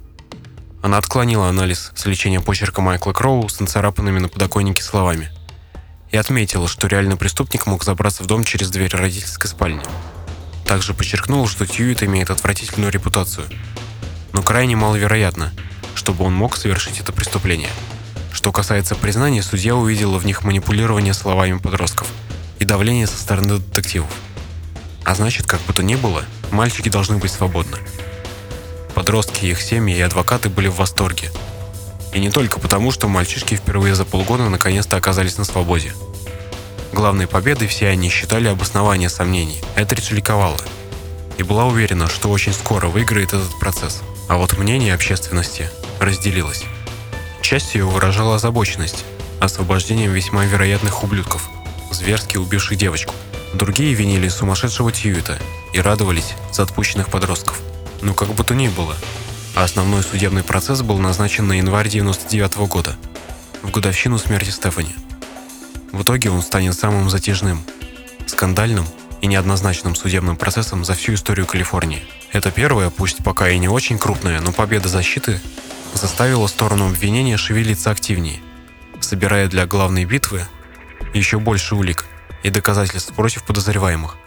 [0.82, 5.32] Она отклонила анализ с лечения почерка Майкла Кроу с нацарапанными на подоконнике словами
[6.12, 9.84] и отметила, что реальный преступник мог забраться в дом через дверь родительской спальни.
[10.66, 13.46] Также подчеркнула, что Тьюит имеет отвратительную репутацию,
[14.34, 15.54] но крайне маловероятно,
[15.96, 17.70] чтобы он мог совершить это преступление.
[18.32, 22.08] Что касается признания, судья увидела в них манипулирование словами подростков
[22.60, 24.12] и давление со стороны детективов.
[25.04, 27.78] А значит, как бы то ни было, мальчики должны быть свободны.
[28.94, 31.32] Подростки, их семьи и адвокаты были в восторге.
[32.14, 35.94] И не только потому, что мальчишки впервые за полгода наконец-то оказались на свободе.
[36.94, 39.62] Главной победой все они считали обоснование сомнений.
[39.76, 40.58] Этридж ликовала
[41.38, 44.02] и была уверена, что очень скоро выиграет этот процесс.
[44.28, 46.64] А вот мнение общественности разделилось.
[47.42, 49.06] Часть ее выражала озабоченность
[49.40, 51.50] освобождением весьма вероятных ублюдков,
[51.92, 53.14] зверски убивших девочку.
[53.54, 55.38] Другие винили сумасшедшего Тьюита
[55.74, 57.62] и радовались за отпущенных подростков.
[58.02, 58.96] Но как бы то ни было,
[59.58, 62.96] а основной судебный процесс был назначен на январь 99 -го года,
[63.64, 64.94] в годовщину смерти Стефани.
[65.92, 67.64] В итоге он станет самым затяжным,
[68.28, 68.86] скандальным
[69.20, 72.04] и неоднозначным судебным процессом за всю историю Калифорнии.
[72.34, 75.42] Это первая, пусть пока и не очень крупная, но победа защиты
[75.96, 78.40] заставила сторону обвинения шевелиться активнее,
[79.00, 80.46] собирая для главной битвы
[81.16, 82.06] еще больше улик
[82.44, 84.18] и доказательств против подозреваемых.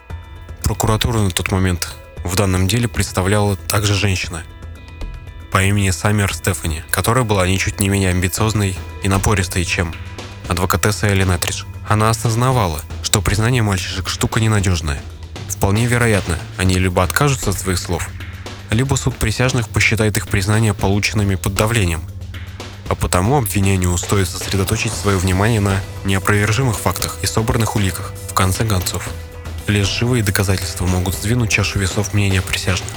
[0.64, 4.42] Прокуратура на тот момент в данном деле представляла также женщина
[5.50, 9.94] по имени Саммер Стефани, которая была ничуть не менее амбициозной и напористой, чем
[10.48, 11.64] адвокатесса Элли Нетридж.
[11.88, 15.00] Она осознавала, что признание мальчишек штука ненадежная.
[15.48, 18.08] Вполне вероятно, они либо откажутся от своих слов,
[18.70, 22.02] либо суд присяжных посчитает их признания полученными под давлением.
[22.88, 28.12] А потому обвинению стоит сосредоточить свое внимание на неопровержимых фактах и собранных уликах.
[28.28, 29.08] В конце концов,
[29.66, 32.90] лишь живые доказательства могут сдвинуть чашу весов мнения присяжных.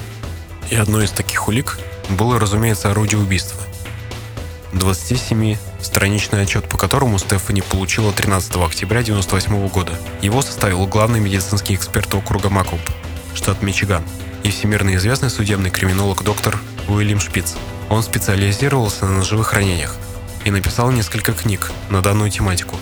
[0.70, 1.78] И одной из таких улик
[2.10, 3.62] было, разумеется, орудие убийства.
[4.74, 9.94] 27-страничный отчет, по которому Стефани получила 13 октября 1998 года.
[10.22, 12.80] Его составил главный медицинский эксперт округа Макоп,
[13.36, 14.04] штат Мичиган,
[14.44, 17.56] и всемирно известный судебный криминолог доктор Уильям Шпиц.
[17.90, 19.96] Он специализировался на ножевых ранениях
[20.44, 22.76] и написал несколько книг на данную тематику,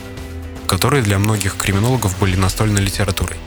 [0.67, 3.38] которые для многих криминологов были настольной литературой.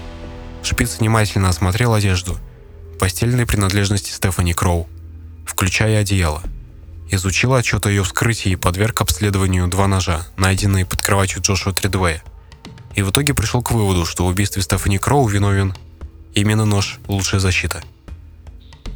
[0.62, 2.38] Шпиц внимательно осмотрел одежду,
[3.00, 4.88] постельные принадлежности Стефани Кроу,
[5.46, 6.42] включая одеяло.
[7.10, 12.22] Изучил отчет о ее вскрытии и подверг обследованию два ножа, найденные под кроватью Джошуа Тридвея.
[12.94, 15.74] И в итоге пришел к выводу, что в убийстве Стефани Кроу виновен
[16.34, 17.82] именно нож «Лучшая защита».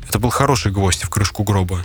[0.08, 1.84] Это был хороший гвоздь в крышку гроба.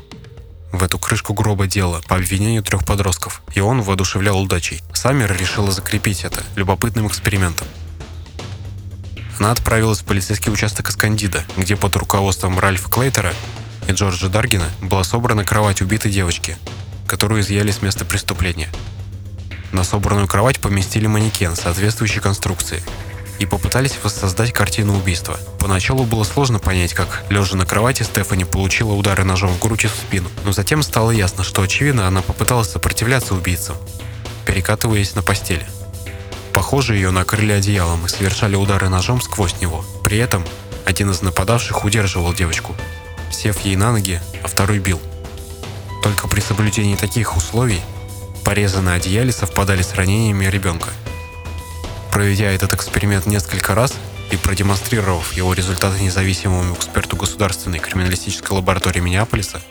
[0.71, 4.81] В эту крышку гроба дело по обвинению трех подростков, и он воодушевлял удачей.
[4.93, 7.67] Саммер решила закрепить это любопытным экспериментом.
[9.39, 13.33] Она отправилась в полицейский участок Искандида, где под руководством Ральфа Клейтера
[13.87, 16.57] и Джорджа Даргина была собрана кровать убитой девочки,
[17.07, 18.69] которую изъяли с места преступления.
[19.71, 22.83] На собранную кровать поместили манекен соответствующей конструкции
[23.39, 25.39] и попытались воссоздать картину убийства.
[25.59, 29.87] Поначалу было сложно понять, как, лежа на кровати, Стефани получила удары ножом в грудь и
[29.87, 33.75] в спину, но затем стало ясно, что очевидно она попыталась сопротивляться убийцам,
[34.45, 35.65] перекатываясь на постели.
[36.53, 39.83] Похоже, ее накрыли одеялом и совершали удары ножом сквозь него.
[40.03, 40.45] При этом
[40.85, 42.75] один из нападавших удерживал девочку,
[43.33, 45.01] сев ей на ноги, а второй бил.
[46.03, 47.81] Только при соблюдении таких условий
[48.43, 50.89] порезы на одеяле совпадали с ранениями ребенка.
[52.11, 53.93] Проведя этот эксперимент несколько раз
[54.31, 59.61] и продемонстрировав его результаты независимому эксперту Государственной криминалистической лаборатории Миннеаполиса,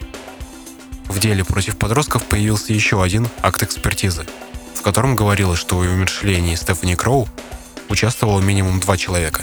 [1.09, 4.27] в деле против подростков появился еще один акт экспертизы,
[4.75, 7.29] в котором говорилось, что в умершлении Стефани Кроу
[7.89, 9.43] участвовало минимум два человека.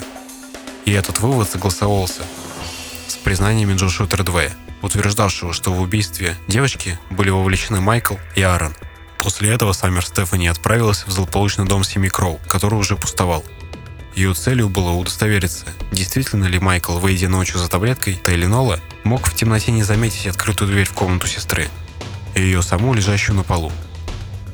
[0.86, 2.24] И этот вывод согласовывался
[3.12, 8.74] с признаниями Джошуа Тредвея, утверждавшего, что в убийстве девочки были вовлечены Майкл и Аарон.
[9.18, 13.44] После этого Саммер Стефани отправилась в злополучный дом семьи Кроу, который уже пустовал.
[14.16, 19.72] Ее целью было удостовериться, действительно ли Майкл, выйдя ночью за таблеткой Тайленола, мог в темноте
[19.72, 21.68] не заметить открытую дверь в комнату сестры
[22.36, 23.72] и ее саму, лежащую на полу.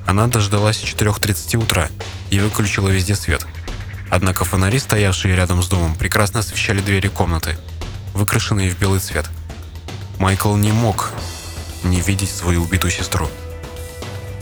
[0.06, 1.90] Она дождалась 4.30 утра
[2.30, 3.46] и выключила везде свет.
[4.10, 7.58] Однако фонари, стоявшие рядом с домом, прекрасно освещали двери комнаты,
[8.16, 9.30] выкрашенные в белый цвет.
[10.18, 11.12] Майкл не мог
[11.84, 13.30] не видеть свою убитую сестру.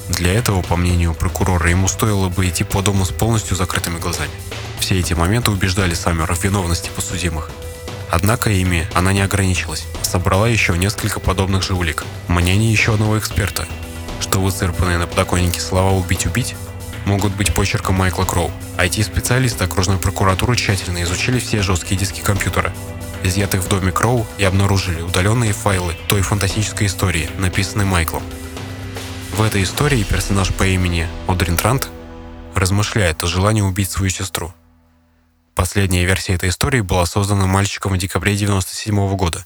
[0.09, 4.31] Для этого, по мнению прокурора, ему стоило бы идти по дому с полностью закрытыми глазами.
[4.79, 7.49] Все эти моменты убеждали Саммера в виновности подсудимых.
[8.11, 9.85] Однако ими она не ограничилась.
[10.03, 12.03] Собрала еще несколько подобных же улик.
[12.27, 13.65] Мнение еще одного эксперта,
[14.19, 16.55] что выцерпанные на подоконнике слова «убить-убить»
[17.05, 18.51] могут быть почерком Майкла Кроу.
[18.77, 22.71] IT-специалисты окружной прокуратуры тщательно изучили все жесткие диски компьютера,
[23.23, 28.23] изъятых в доме Кроу, и обнаружили удаленные файлы той фантастической истории, написанной Майклом.
[29.31, 31.89] В этой истории персонаж по имени Одрин Трант
[32.55, 34.53] размышляет о желании убить свою сестру.
[35.55, 39.45] Последняя версия этой истории была создана мальчиком в декабре 1997 года,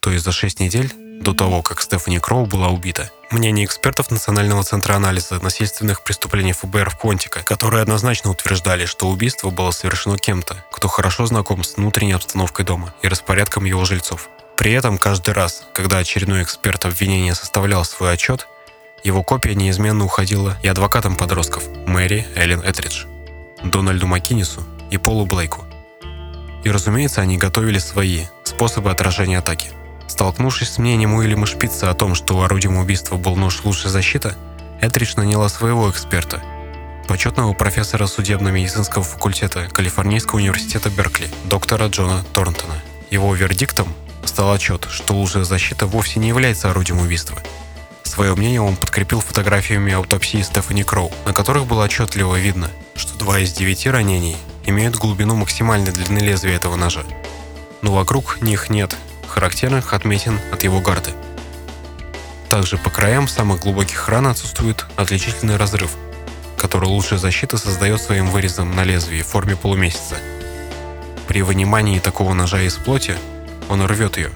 [0.00, 3.10] то есть за 6 недель до того, как Стефани Кроу была убита.
[3.30, 9.50] Мнение экспертов Национального центра анализа насильственных преступлений ФБР в Понтика, которые однозначно утверждали, что убийство
[9.50, 14.30] было совершено кем-то, кто хорошо знаком с внутренней обстановкой дома и распорядком его жильцов.
[14.56, 18.48] При этом каждый раз, когда очередной эксперт обвинения составлял свой отчет,
[19.04, 23.04] его копия неизменно уходила и адвокатам подростков Мэри Эллен Этридж,
[23.62, 25.64] Дональду Маккинису и Полу Блейку.
[26.64, 29.70] И разумеется, они готовили свои способы отражения атаки–
[30.10, 34.34] Столкнувшись с мнением Уильяма Шпица о том, что орудием убийства был нож лучшая защита,
[34.80, 36.42] Этридж наняла своего эксперта,
[37.06, 42.82] почетного профессора судебно-медицинского факультета Калифорнийского университета Беркли, доктора Джона Торнтона.
[43.12, 43.86] Его вердиктом
[44.24, 47.38] стал отчет, что лучшая защита вовсе не является орудием убийства.
[48.02, 53.38] Свое мнение он подкрепил фотографиями аутопсии Стефани Кроу, на которых было отчетливо видно, что два
[53.38, 54.36] из девяти ранений
[54.66, 57.04] имеют глубину максимальной длины лезвия этого ножа.
[57.82, 58.96] Но вокруг них нет
[59.30, 61.10] характерных отметин от его гарды.
[62.48, 65.92] Также по краям самых глубоких ран отсутствует отличительный разрыв,
[66.58, 70.16] который лучшая защита создает своим вырезом на лезвии в форме полумесяца.
[71.28, 73.14] При вынимании такого ножа из плоти
[73.68, 74.32] он рвет ее,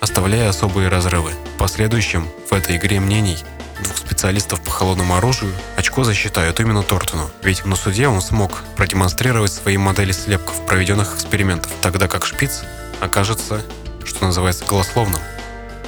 [0.00, 1.32] оставляя особые разрывы.
[1.58, 3.38] Последующим в этой игре мнений
[3.82, 9.52] двух специалистов по холодному оружию очко засчитают именно Тортону, ведь на суде он смог продемонстрировать
[9.52, 12.62] свои модели слепков проведенных экспериментов, тогда как Шпиц
[13.00, 13.62] окажется
[14.08, 15.20] что называется, голословным.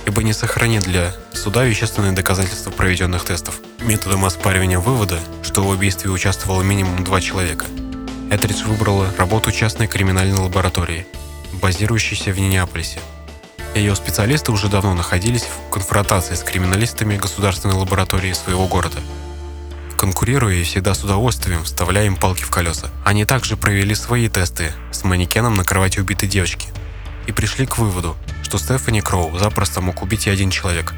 [0.07, 3.61] Ибо не сохранит для суда вещественные доказательства проведенных тестов.
[3.81, 7.67] Методом оспаривания вывода, что в убийстве участвовало минимум два человека,
[8.31, 11.07] Этридж выбрала работу частной криминальной лаборатории,
[11.55, 13.01] базирующейся в Миннеаполисе.
[13.75, 18.99] Ее специалисты уже давно находились в конфронтации с криминалистами государственной лаборатории своего города.
[19.97, 22.89] Конкурируя и всегда с удовольствием, вставляя им палки в колеса.
[23.05, 26.69] Они также провели свои тесты с манекеном на кровати убитой девочки
[27.27, 30.95] и пришли к выводу, что Стефани Кроу запросто мог убить и один человек.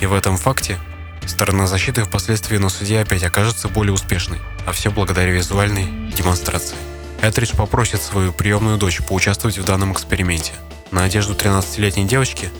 [0.00, 0.78] И в этом факте
[1.26, 6.76] сторона защиты впоследствии на суде опять окажется более успешной, а все благодаря визуальной демонстрации.
[7.22, 10.52] Этридж попросит свою приемную дочь поучаствовать в данном эксперименте.
[10.90, 12.50] На одежду 13-летней девочки,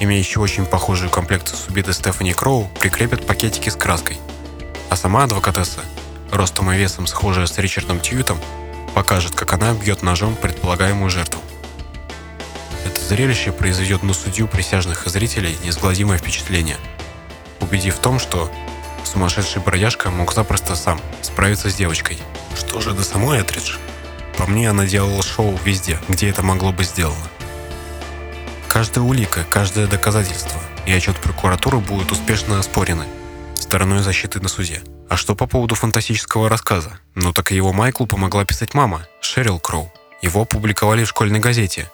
[0.00, 4.18] имеющей очень похожую комплекцию с убитой Стефани Кроу, прикрепят пакетики с краской.
[4.88, 5.80] А сама адвокатесса,
[6.32, 8.40] ростом и весом схожая с Ричардом Тьютом,
[8.94, 11.42] покажет, как она бьет ножом предполагаемую жертву.
[12.84, 16.76] Это зрелище произведет на судью присяжных и зрителей неизгладимое впечатление,
[17.60, 18.50] убедив в том, что
[19.04, 22.18] сумасшедший бродяжка мог запросто сам справиться с девочкой.
[22.56, 23.76] Что же до самой Этридж?
[24.36, 27.28] По мне, она делала шоу везде, где это могло быть сделано.
[28.68, 33.04] Каждая улика, каждое доказательство и отчет прокуратуры будут успешно оспорены
[33.74, 34.82] стороной защиты на суде.
[35.08, 36.98] А что по поводу фантастического рассказа?
[37.14, 39.92] Ну так и его Майклу помогла писать мама, Шерил Кроу.
[40.22, 41.90] Его опубликовали в школьной газете,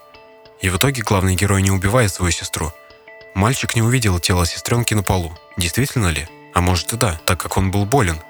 [0.60, 2.72] и в итоге главный герой не убивает свою сестру.
[3.34, 5.32] Мальчик не увидел тело сестренки на полу.
[5.56, 6.28] Действительно ли?
[6.52, 8.20] А может и да, так как он был болен.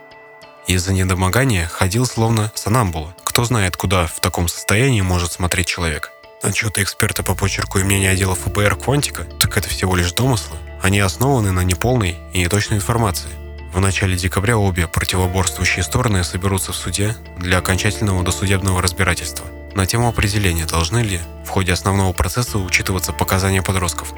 [0.67, 3.15] Из-за недомогания ходил словно санамбула.
[3.25, 6.11] Кто знает, куда в таком состоянии может смотреть человек.
[6.43, 10.57] Отчеты эксперта по почерку и мнения отдела ФБР Квантика, так это всего лишь домыслы.
[10.83, 13.29] Они основаны на неполной и неточной информации.
[13.73, 20.09] В начале декабря обе противоборствующие стороны соберутся в суде для окончательного досудебного разбирательства на тему
[20.09, 24.13] определения, должны ли в ходе основного процесса учитываться показания подростков.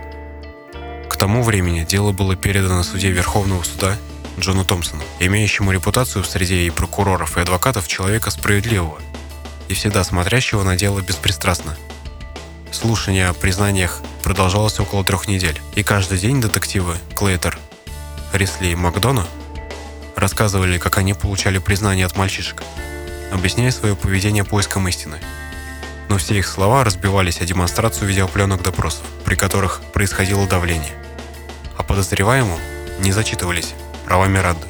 [1.08, 3.96] К тому времени дело было передано суде Верховного суда
[4.38, 8.98] Джону Томпсону, имеющему репутацию в среде и прокуроров, и адвокатов человека справедливого
[9.68, 11.76] и всегда смотрящего на дело беспристрастно.
[12.70, 17.58] Слушание о признаниях продолжалось около трех недель, и каждый день детективы Клейтер,
[18.32, 19.26] Рисли и Макдона
[20.16, 22.62] рассказывали, как они получали признание от мальчишек,
[23.32, 25.18] объясняя свое поведение поиском истины–
[26.12, 30.92] но все их слова разбивались о демонстрацию видеопленок допросов, при которых происходило давление.
[31.78, 32.60] А подозреваемым
[32.98, 33.72] не зачитывались
[34.04, 34.66] права Миранды.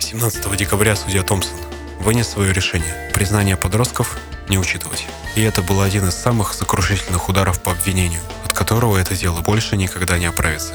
[0.00, 1.56] 17 декабря судья Томпсон
[1.98, 4.18] вынес свое решение– признание подростков
[4.50, 5.06] не учитывать.
[5.34, 9.78] И это был один из самых сокрушительных ударов по обвинению, от которого это дело больше
[9.78, 10.74] никогда не оправится.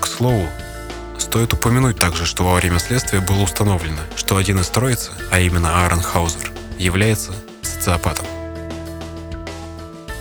[0.00, 0.48] К слову,
[1.20, 5.82] стоит упомянуть также, что во время следствия было установлено, что один из троицы, а именно
[5.82, 8.26] Аарон Хаузер, является социопатом.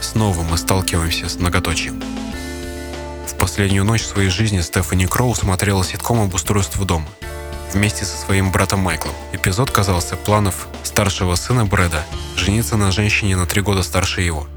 [0.02, 2.04] Снова мы сталкиваемся с многоточием.
[3.28, 7.08] В последнюю ночь своей жизни Стефани Кроу смотрела ситком об устройстве дома
[7.74, 9.14] вместе со своим братом Майклом.
[9.32, 12.04] Эпизод казался планов старшего сына Брэда
[12.36, 14.48] жениться на женщине на три года старше его.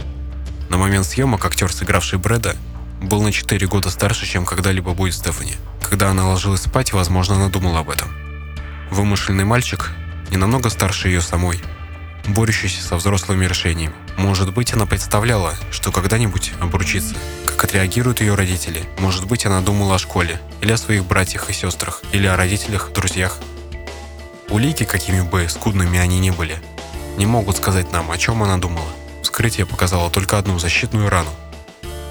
[0.71, 2.57] На момент съемок актер, сыгравший Брэда,
[3.03, 5.55] был на 4 года старше, чем когда-либо будет Стефани.
[5.93, 8.11] Когда она ложилась спать, возможно, она думала об этом.
[8.91, 9.91] Вымышленный мальчик
[10.31, 11.61] не намного старше ее самой,
[12.27, 13.93] борющийся со взрослыми решениями.
[14.17, 17.15] Может быть, она представляла, что когда-нибудь обручится.
[17.45, 18.89] Как отреагируют ее родители?
[19.01, 22.91] Может быть, она думала о школе, или о своих братьях и сестрах, или о родителях,
[22.95, 23.37] друзьях.
[24.49, 26.57] Улики, какими бы скудными они ни были,
[27.19, 28.89] не могут сказать нам, о чем она думала.
[29.23, 31.31] Вскрытие показало только одну защитную рану.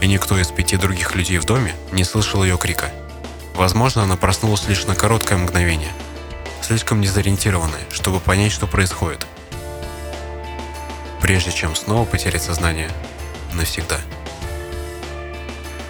[0.02, 2.92] И никто из пяти других людей в доме не слышал ее крика.
[3.62, 5.93] Возможно, она проснулась лишь на короткое мгновение,
[6.62, 9.26] слишком дезориентированная, чтобы понять, что происходит
[11.22, 12.89] прежде чем снова потерять сознание
[13.53, 13.99] навсегда.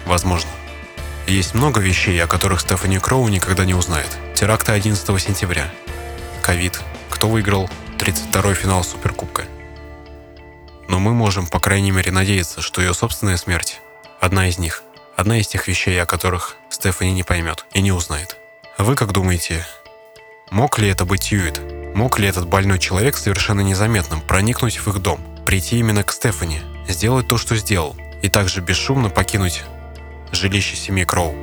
[0.04, 0.50] Возможно.
[1.26, 4.08] Есть много вещей, о которых Стефани Кроу никогда не узнает.
[4.34, 5.68] Теракты 11 сентября.
[6.42, 6.80] Ковид.
[7.10, 9.44] Кто выиграл 32-й финал Суперкубка.
[10.88, 13.80] Но мы можем, по крайней мере, надеяться, что ее собственная смерть–
[14.20, 14.82] одна из них.
[15.14, 18.36] Одна из тех вещей, о которых Стефани не поймет и не узнает.
[18.78, 19.66] А вы как думаете,
[20.50, 21.60] мог ли это быть Тьюит?
[21.94, 26.62] Мог ли этот больной человек совершенно незаметным проникнуть в их дом, прийти именно к Стефани,
[26.88, 29.62] сделать то, что сделал, и также бесшумно покинуть
[30.32, 31.34] жилище семьи Кроу?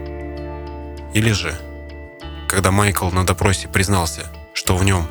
[1.14, 1.56] Или же,
[2.50, 5.08] когда Майкл на допросе признался, что в нем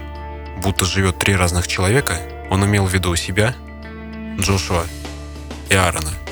[0.60, 2.18] будто живет три разных человека,
[2.50, 3.54] он имел в виду себя,
[4.40, 4.84] Джошуа
[5.70, 6.10] и Аарона–